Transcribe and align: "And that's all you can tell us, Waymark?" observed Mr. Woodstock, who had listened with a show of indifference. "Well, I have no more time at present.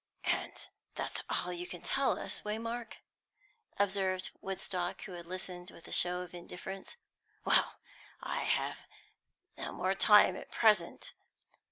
"And 0.25 0.67
that's 0.95 1.21
all 1.29 1.53
you 1.53 1.67
can 1.67 1.83
tell 1.83 2.17
us, 2.17 2.41
Waymark?" 2.43 2.93
observed 3.77 4.31
Mr. 4.31 4.37
Woodstock, 4.41 5.03
who 5.03 5.11
had 5.11 5.27
listened 5.27 5.69
with 5.69 5.87
a 5.87 5.91
show 5.91 6.21
of 6.21 6.33
indifference. 6.33 6.97
"Well, 7.45 7.75
I 8.19 8.39
have 8.45 8.77
no 9.59 9.71
more 9.73 9.93
time 9.93 10.35
at 10.35 10.49
present. 10.49 11.13